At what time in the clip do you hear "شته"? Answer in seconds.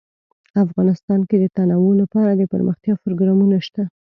3.65-3.83